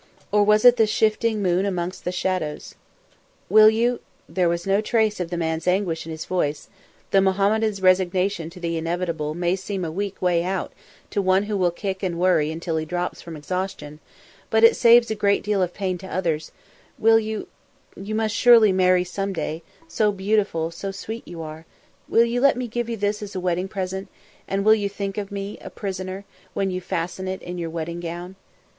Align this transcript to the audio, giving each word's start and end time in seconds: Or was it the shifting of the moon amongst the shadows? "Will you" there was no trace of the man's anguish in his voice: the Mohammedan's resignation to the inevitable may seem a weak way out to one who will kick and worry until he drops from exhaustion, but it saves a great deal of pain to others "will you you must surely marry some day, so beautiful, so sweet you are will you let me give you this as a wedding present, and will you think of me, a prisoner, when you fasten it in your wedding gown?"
Or 0.31 0.43
was 0.43 0.65
it 0.65 0.77
the 0.77 0.87
shifting 0.87 1.37
of 1.37 1.43
the 1.43 1.49
moon 1.51 1.63
amongst 1.63 2.05
the 2.05 2.11
shadows? 2.11 2.73
"Will 3.49 3.69
you" 3.69 3.99
there 4.27 4.49
was 4.49 4.65
no 4.65 4.81
trace 4.81 5.19
of 5.19 5.29
the 5.29 5.37
man's 5.37 5.67
anguish 5.67 6.07
in 6.07 6.11
his 6.11 6.25
voice: 6.25 6.69
the 7.11 7.21
Mohammedan's 7.21 7.83
resignation 7.83 8.49
to 8.49 8.59
the 8.59 8.77
inevitable 8.77 9.35
may 9.35 9.55
seem 9.55 9.85
a 9.85 9.91
weak 9.91 10.19
way 10.19 10.43
out 10.43 10.73
to 11.11 11.21
one 11.21 11.43
who 11.43 11.55
will 11.55 11.69
kick 11.69 12.01
and 12.01 12.17
worry 12.19 12.51
until 12.51 12.77
he 12.77 12.85
drops 12.85 13.21
from 13.21 13.37
exhaustion, 13.37 13.99
but 14.49 14.63
it 14.63 14.75
saves 14.75 15.11
a 15.11 15.13
great 15.13 15.43
deal 15.43 15.61
of 15.61 15.71
pain 15.71 15.99
to 15.99 16.07
others 16.07 16.51
"will 16.97 17.19
you 17.19 17.47
you 17.95 18.15
must 18.15 18.33
surely 18.35 18.71
marry 18.71 19.03
some 19.03 19.31
day, 19.33 19.61
so 19.87 20.11
beautiful, 20.11 20.71
so 20.71 20.89
sweet 20.89 21.27
you 21.27 21.43
are 21.43 21.67
will 22.09 22.25
you 22.25 22.41
let 22.41 22.57
me 22.57 22.67
give 22.67 22.89
you 22.89 22.97
this 22.97 23.21
as 23.21 23.35
a 23.35 23.39
wedding 23.39 23.67
present, 23.67 24.07
and 24.47 24.65
will 24.65 24.73
you 24.73 24.89
think 24.89 25.19
of 25.19 25.31
me, 25.31 25.59
a 25.61 25.69
prisoner, 25.69 26.25
when 26.55 26.71
you 26.71 26.81
fasten 26.81 27.27
it 27.27 27.43
in 27.43 27.59
your 27.59 27.69
wedding 27.69 27.99
gown?" 27.99 28.35